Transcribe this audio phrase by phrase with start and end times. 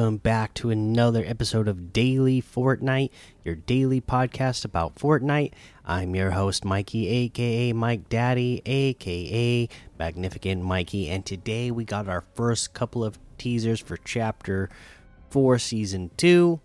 [0.00, 3.10] Welcome back to another episode of Daily Fortnite,
[3.44, 5.52] your daily podcast about Fortnite.
[5.84, 9.68] I'm your host, Mikey, aka Mike Daddy, aka
[9.98, 14.70] Magnificent Mikey, and today we got our first couple of teasers for Chapter
[15.28, 16.58] 4, Season 2.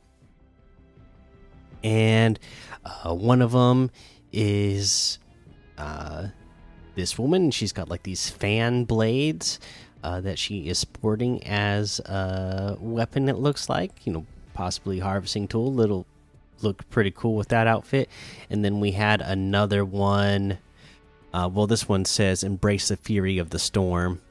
[1.84, 2.40] And
[2.86, 3.92] uh, one of them
[4.32, 5.20] is
[5.78, 6.28] uh,
[6.96, 7.52] this woman.
[7.52, 9.60] She's got like these fan blades
[10.06, 13.28] uh, that she is sporting as a weapon.
[13.28, 15.74] It looks like you know, possibly harvesting tool.
[15.74, 16.06] Little
[16.62, 18.08] looked pretty cool with that outfit.
[18.52, 20.60] And then we had another one.
[21.34, 24.22] Uh, well, this one says "Embrace the fury of the storm."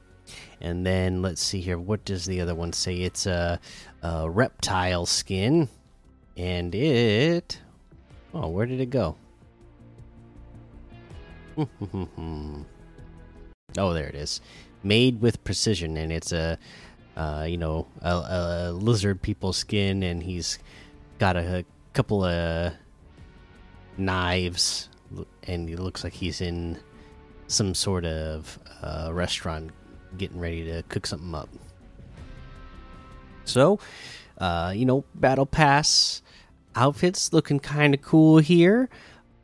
[0.61, 1.77] And then let's see here.
[1.77, 3.01] What does the other one say?
[3.01, 3.59] It's a,
[4.01, 5.67] a reptile skin,
[6.37, 7.59] and it.
[8.33, 9.17] Oh, where did it go?
[13.77, 14.41] oh, there it is.
[14.83, 16.57] Made with precision, and it's a,
[17.17, 20.59] uh, you know, a, a, lizard people skin, and he's
[21.17, 22.73] got a, a couple of
[23.97, 24.89] knives,
[25.43, 26.77] and he looks like he's in
[27.47, 29.71] some sort of uh, restaurant
[30.17, 31.49] getting ready to cook something up.
[33.45, 33.79] So,
[34.37, 36.21] uh, you know, battle pass
[36.75, 38.89] outfits looking kind of cool here.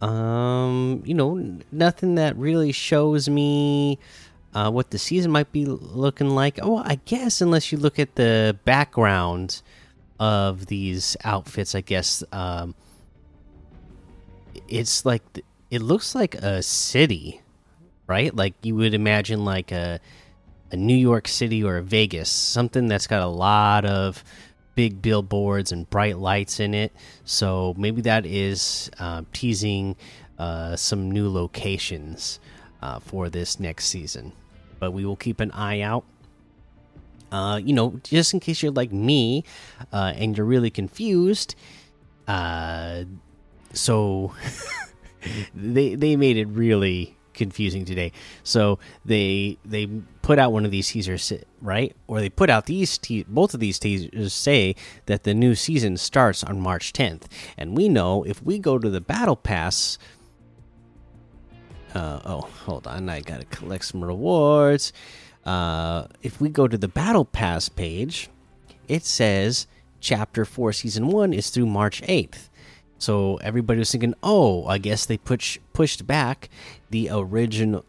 [0.02, 4.00] Um, you know, nothing that really shows me
[4.54, 6.60] uh, what the season might be looking like.
[6.62, 9.62] Oh, I guess unless you look at the background
[10.20, 12.76] of these outfits, I guess um,
[14.68, 15.24] it's like
[15.70, 17.42] it looks like a city,
[18.08, 18.36] right?
[18.36, 20.00] Like you would imagine like a
[20.72, 24.24] a New York City or a Vegas, something that's got a lot of
[24.76, 26.93] big billboards and bright lights in it.
[27.26, 29.95] So maybe that is uh, teasing
[30.39, 32.39] uh, some new locations
[32.81, 34.33] uh, for this next season.
[34.80, 36.05] But we will keep an eye out.
[37.31, 39.45] Uh, you know, just in case you're like me
[39.93, 41.55] uh, and you're really confused.
[42.27, 43.04] Uh,
[43.73, 44.33] so
[45.55, 48.12] they they made it really confusing today.
[48.44, 49.88] So they they
[50.22, 51.96] put out one of these teasers, right?
[52.06, 54.76] Or they put out these te both of these teasers say
[55.08, 57.24] that the new season starts on March 10th,
[57.58, 59.98] and we know if we go to the Battle Pass.
[61.96, 63.10] Uh, oh, hold on!
[63.10, 64.94] I gotta collect some rewards.
[65.44, 68.30] Uh, if we go to the Battle Pass page,
[68.88, 69.66] it says
[70.00, 72.50] Chapter Four, Season One is through March 8th.
[73.02, 76.50] So everybody was thinking, oh, I guess they push pushed back
[76.92, 77.84] the original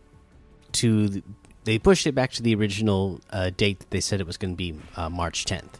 [0.73, 1.23] to the,
[1.65, 4.55] they pushed it back to the original uh, date that they said it was going
[4.55, 5.75] to be uh, March 10th.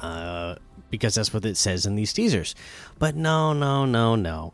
[0.00, 0.56] Uh,
[0.90, 2.56] because that's what it says in these teasers.
[2.98, 4.52] But no, no, no, no.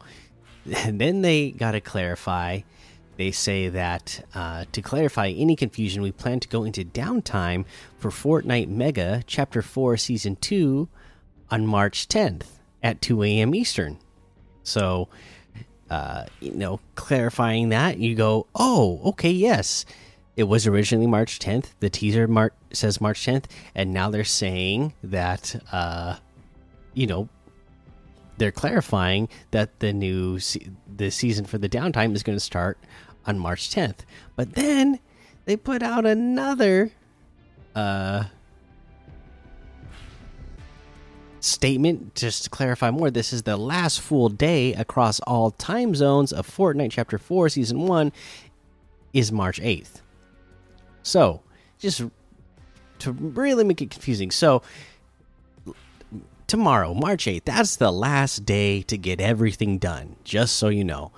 [0.85, 2.61] And then they got to clarify.
[3.17, 7.65] They say that uh, to clarify any confusion, we plan to go into downtime
[7.97, 10.91] for Fortnite Mega Chapter 4 Season 2
[11.51, 13.55] on March 10th at 2 a.m.
[13.55, 13.99] Eastern.
[14.63, 15.09] So
[15.93, 19.85] uh, you know, clarifying that, you go, oh, okay, yes,
[20.39, 21.67] it was originally March 10th.
[21.81, 23.45] The teaser mar says March 10th,
[23.75, 26.17] and now they're saying that, uh,
[26.95, 27.29] you know,
[28.39, 30.67] they're clarifying that the new se
[30.97, 32.79] the season for the downtime is going to start
[33.27, 33.99] on March 10th.
[34.35, 34.99] But then
[35.45, 36.91] they put out another
[37.75, 38.25] uh
[41.43, 42.15] statement.
[42.15, 46.49] Just to clarify more this is the last full day across all time zones of
[46.49, 48.13] fortnite chapter 4 season 1
[49.13, 50.01] is march 8th
[51.03, 51.43] so
[51.79, 52.03] just
[53.01, 54.63] to really make it confusing so
[56.47, 61.13] tomorrow march 8th that's the last day to get everything done just so you know.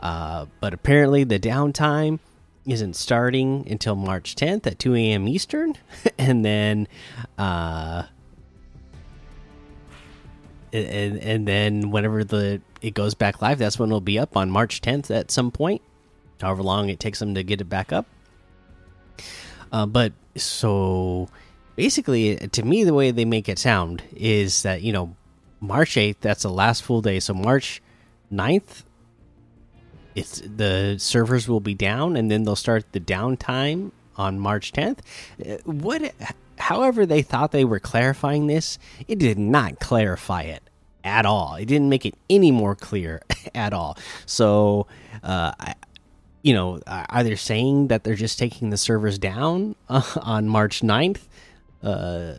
[0.00, 2.20] Uh, but apparently the downtime
[2.66, 5.74] isn't starting until march 10th at 2 a.m eastern
[6.18, 6.86] and then
[7.38, 8.02] uh
[10.72, 14.50] and and then whenever the it goes back live, that's when it'll be up on
[14.50, 15.82] March 10th at some point,
[16.40, 18.06] however long it takes them to get it back up.
[19.72, 21.28] Uh, but so
[21.76, 25.16] basically, to me, the way they make it sound is that you know
[25.60, 27.20] March 8th, that's the last full day.
[27.20, 27.82] So March
[28.32, 28.84] 9th,
[30.14, 34.98] it's the servers will be down, and then they'll start the downtime on March 10th.
[35.44, 36.14] Uh, what?
[36.58, 40.62] However, they thought they were clarifying this, it did not clarify it
[41.04, 41.54] at all.
[41.54, 43.22] It didn't make it any more clear
[43.54, 43.96] at all.
[44.26, 44.86] So,
[45.22, 45.74] uh, I,
[46.42, 50.80] you know, are they saying that they're just taking the servers down uh, on March
[50.80, 51.22] 9th?
[51.82, 52.34] Uh,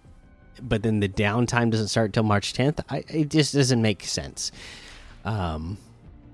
[0.62, 2.84] but then the downtime doesn't start till March 10th?
[2.90, 4.52] I, it just doesn't make sense.
[5.26, 5.78] Um,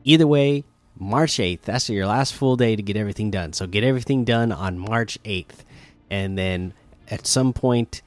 [0.04, 0.64] either way,
[0.98, 3.54] March 8th, that's your last full day to get everything done.
[3.54, 5.64] So get everything done on March 8th.
[6.10, 6.74] And then
[7.10, 8.02] at some point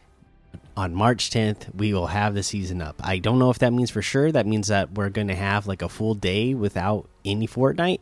[0.77, 3.01] on March 10th, we will have the season up.
[3.03, 4.31] I don't know if that means for sure.
[4.31, 8.01] That means that we're going to have like a full day without any Fortnite.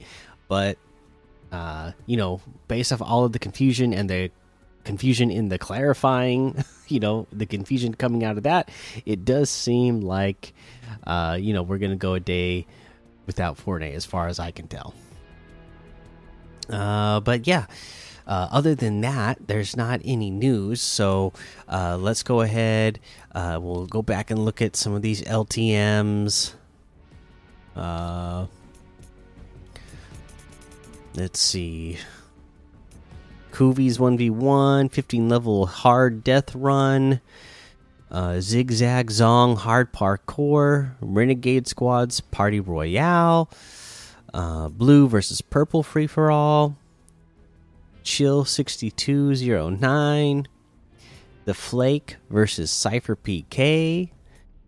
[0.49, 0.79] But,
[1.51, 4.31] uh, you know, based off all of the confusion and the
[4.85, 8.71] confusion in the clarifying, you know, the confusion coming out of that,
[9.07, 10.53] it does seem like,
[11.07, 12.67] uh, you know, we're going to go a day
[13.25, 14.95] without Fortnite as far as I can tell.
[16.69, 17.67] Uh, but yeah.
[18.27, 20.81] Uh, other than that, there's not any news.
[20.81, 21.33] So
[21.69, 22.99] uh, let's go ahead.
[23.35, 26.55] Uh, we'll go back and look at some of these LTMs.
[27.77, 28.47] Uh,
[31.15, 31.99] let's see.
[33.53, 37.21] Koovies 1v1, 15 level hard death run.
[38.11, 43.51] Uh, Zigzag Zong Hard Parkour, Renegade Squads Party Royale,
[44.33, 46.77] uh, Blue versus Purple Free for All,
[48.07, 50.47] Chill 6209,
[51.45, 54.11] The Flake versus Cypher PK,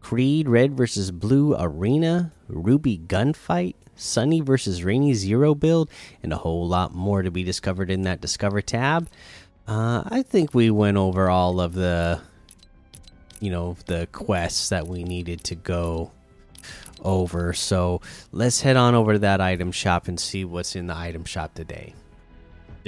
[0.00, 5.88] Creed Red versus Blue Arena, Ruby Gunfight, Sunny versus Rainy Zero build,
[6.20, 9.08] and a whole lot more to be discovered in that Discover tab.
[9.68, 12.20] Uh, I think we went over all of the,
[13.38, 16.10] you know, the quests that we needed to go
[17.04, 17.52] over.
[17.52, 18.00] So
[18.32, 21.54] let's head on over to that item shop and see what's in the item shop
[21.54, 21.94] today.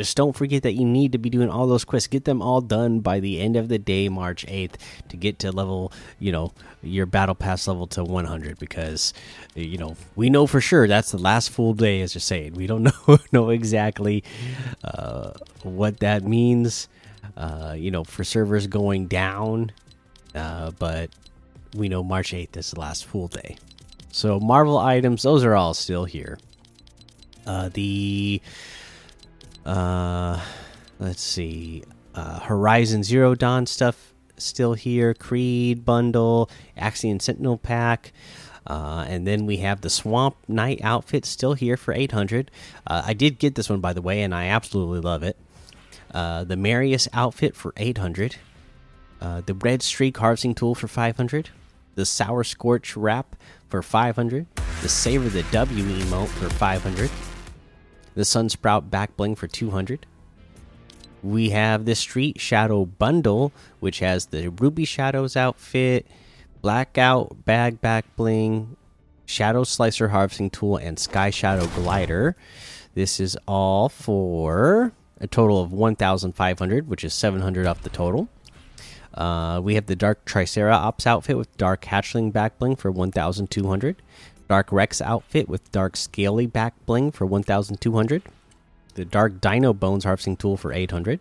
[0.01, 2.07] Just don't forget that you need to be doing all those quests.
[2.07, 4.77] Get them all done by the end of the day, March 8th,
[5.11, 9.13] to get to level, you know, your battle pass level to 100 because,
[9.55, 12.55] you know, we know for sure that's the last full day, as you're saying.
[12.55, 14.25] We don't know, know exactly
[14.83, 15.33] uh,
[15.65, 16.89] what that means,
[17.37, 19.71] uh, you know, for servers going down,
[20.35, 21.11] uh, but
[21.75, 23.59] we know March 8th is the last full day.
[24.13, 26.39] So, Marvel items, those are all still here.
[27.47, 28.41] Uh, the
[29.71, 30.41] uh,
[30.99, 31.85] let's see.
[32.13, 35.15] Uh, Horizon Zero Dawn stuff still here.
[35.15, 38.13] Creed bundle, Axiom Sentinel pack.
[38.67, 42.51] Uh, and then we have the Swamp Knight outfit still here for 800.
[42.87, 45.37] Uh, I did get this one, by the way, and I absolutely love it.
[46.13, 48.37] Uh, the Marius outfit for 800.
[49.21, 51.51] Uh, the Red Streak harvesting tool for 500.
[51.95, 53.37] The Sour Scorch wrap
[53.69, 54.47] for 500.
[54.83, 57.11] The Savor the W emote for 500
[58.15, 60.07] the Sunsprout back bling for 200.
[61.23, 66.07] We have the Street Shadow bundle, which has the Ruby Shadows outfit,
[66.63, 68.77] Blackout bag back bling,
[69.27, 72.37] Shadow Slicer harvesting tool, and Sky Shadow glider.
[72.95, 78.29] This is all for a total of 1,500, which is 700 off the total.
[79.15, 84.03] Uh, we have the Dark Triceratops outfit with Dark Hatchling back bling for 1,200.
[84.51, 88.23] Dark Rex outfit with Dark Scaly back bling for 1,200.
[88.95, 91.21] The Dark Dino Bones harvesting tool for 800.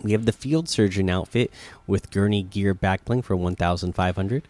[0.00, 1.50] We have the Field Surgeon outfit
[1.88, 4.46] with Gurney Gear back bling for 1,500.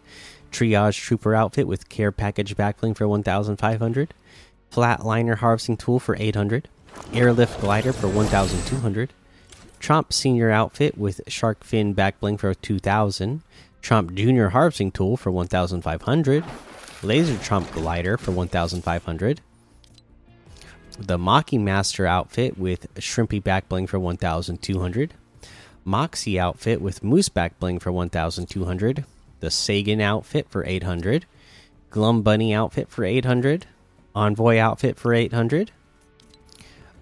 [0.51, 4.13] Triage Trooper outfit with Care Package back bling for 1,500.
[4.71, 6.69] Flatliner harvesting tool for 800.
[7.11, 9.13] Airlift glider for 1,200.
[9.79, 13.41] Chomp Senior outfit with Shark Fin back bling for 2,000.
[13.81, 16.43] Chomp Junior harvesting tool for 1,500.
[17.03, 19.41] Laser Chomp glider for 1,500.
[20.99, 25.13] The Mocking Master outfit with Shrimpy back bling for 1,200.
[25.83, 29.05] Moxie outfit with Moose back bling for 1,200.
[29.39, 31.25] The Sagan outfit for 800.
[31.89, 33.65] Glum Bunny outfit for 800.
[34.13, 35.71] Envoy outfit for 800.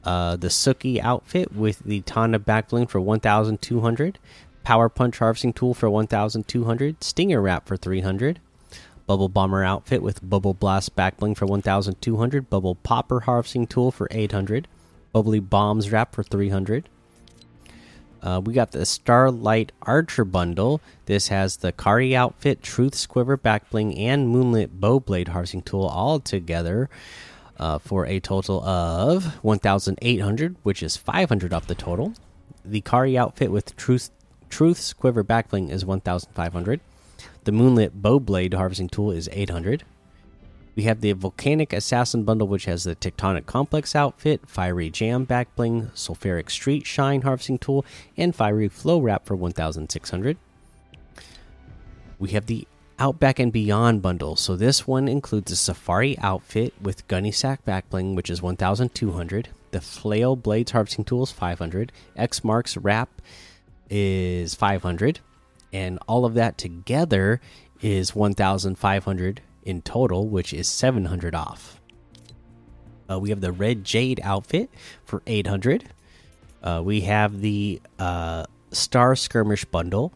[0.05, 4.17] Uh, the Suki outfit with the Tana back bling for 1,200.
[4.63, 7.03] Power Punch harvesting tool for 1,200.
[7.03, 8.39] Stinger wrap for 300.
[9.09, 14.67] Bubble Bomber outfit with Bubble Blast backbling for 1200, Bubble Popper harvesting tool for 800,
[15.11, 16.87] Bubbly Bombs wrap for 300.
[18.21, 20.79] Uh, we got the Starlight Archer bundle.
[21.07, 26.87] This has the Kari outfit, Truth's Quiver backbling, and Moonlit Bowblade harvesting tool all together
[27.57, 32.13] uh, for a total of 1,800, which is 500 off the total.
[32.63, 34.11] The Kari outfit with Truth
[34.51, 36.81] Truth Squiver backbling is 1,500.
[37.43, 39.83] The Moonlit Bowblade harvesting tool is 800.
[40.75, 45.91] We have the Volcanic Assassin bundle, which has the Tectonic Komplexx outfit, Fiery Jam backbling,
[45.91, 47.85] Sulfuric Street Shine harvesting tool,
[48.15, 50.37] and Fiery Flow wrap for 1,600.
[52.17, 54.35] We have the Outback and Beyond bundle.
[54.35, 59.49] So this one includes the Safari outfit with Gunny Sack backbling, which is 1,200.
[59.71, 61.91] The Flail Blades harvesting tool is 500.
[62.15, 63.21] X Marks wrap
[63.89, 65.21] is 500
[65.71, 67.41] and all of that together
[67.81, 71.79] is 1500 in total which is 700 off
[73.09, 74.69] uh, we have the red jade outfit
[75.05, 75.85] for 800
[76.61, 80.13] uh, we have the uh, star skirmish bundle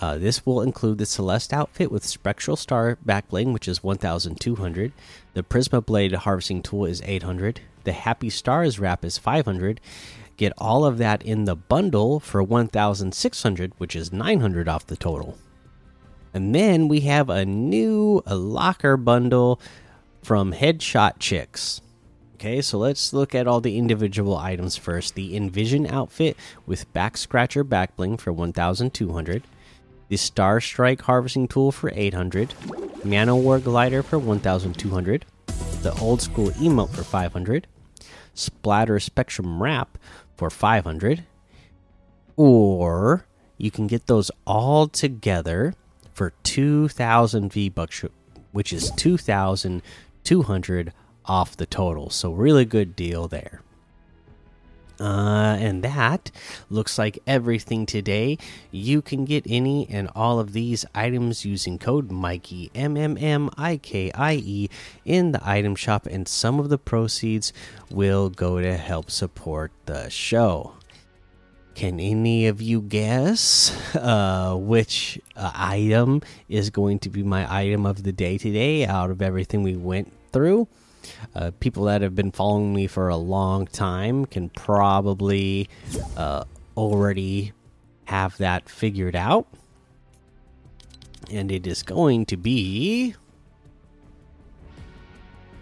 [0.00, 4.92] Uh, this will include the Celeste outfit with Spectral Star backbling, which is 1,200.
[5.34, 7.60] The Prisma Blade harvesting tool is 800.
[7.84, 9.80] The Happy Stars wrap is 500.
[10.36, 15.38] Get all of that in the bundle for 1,600, which is 900 off the total.
[16.32, 19.60] And then we have a new locker bundle
[20.22, 21.80] from Headshot Chicks.
[22.34, 25.14] Okay, so let's look at all the individual items first.
[25.14, 26.36] The Envision outfit
[26.66, 29.44] with Back Scratcher back bling for 1,200.
[30.08, 32.50] The Star Strike harvesting tool for 800.
[33.04, 35.24] Manowar glider for 1,200.
[35.82, 37.66] The Old School emote for 500.
[38.34, 39.96] Splatter Spectrum wrap
[40.36, 41.24] for 500.
[42.36, 43.26] Or
[43.56, 45.74] you can get those all together
[46.12, 48.04] for 2,000 V bucks,
[48.52, 50.92] which is 2,200
[51.26, 52.10] off the total.
[52.10, 53.62] So, really good deal there.
[55.00, 56.30] Uh, and that
[56.70, 58.38] looks like everything today.
[58.70, 63.50] You can get any and all of these items using code Mikey M M M
[63.56, 64.68] I K I E
[65.04, 67.52] in the item shop, and some of the proceeds
[67.90, 70.74] will go to help support the show.
[71.74, 77.84] Can any of you guess uh, which uh, item is going to be my item
[77.84, 80.68] of the day today out of everything we went through?
[81.34, 85.68] Uh, people that have been following me for a long time can probably
[86.16, 86.44] uh,
[86.76, 87.52] already
[88.04, 89.46] have that figured out.
[91.30, 93.14] And it is going to be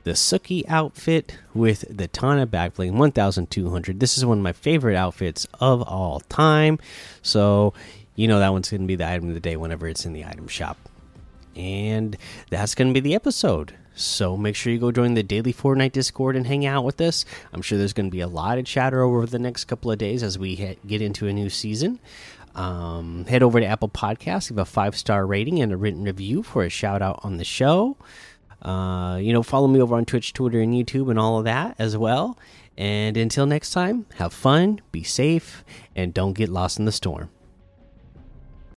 [0.04, 4.00] the Suki outfit with the Tana backbling 1200.
[4.00, 6.78] This is one of my favorite outfits of all time.
[7.22, 7.72] So,
[8.16, 10.12] you know, that one's going to be the item of the day whenever it's in
[10.12, 10.76] the item shop.
[11.54, 12.16] And
[12.50, 13.74] that's going to be the episode.
[13.94, 17.24] So make sure you go join the daily Fortnite Discord and hang out with us.
[17.52, 19.98] I'm sure there's going to be a lot of chatter over the next couple of
[19.98, 22.00] days as we get into a new season.
[22.54, 26.42] Um, head over to Apple Podcasts, give a five star rating and a written review
[26.42, 27.96] for a shout out on the show.
[28.60, 31.74] Uh, you know, follow me over on Twitch, Twitter, and YouTube, and all of that
[31.78, 32.38] as well.
[32.76, 35.64] And until next time, have fun, be safe,
[35.96, 37.30] and don't get lost in the storm.